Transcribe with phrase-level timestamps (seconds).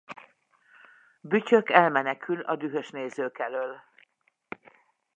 [1.21, 3.81] Bütyök elmenekül a dühös nézők elől.